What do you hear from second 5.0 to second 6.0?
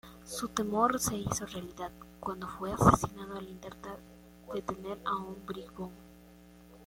a un bribón.